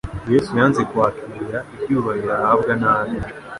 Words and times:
Yesu 0.31 0.49
yanze 0.59 0.81
kwakira 0.89 1.59
ibyubahiro 1.77 2.31
ahabwa 2.39 2.73
n'abe 2.81 3.15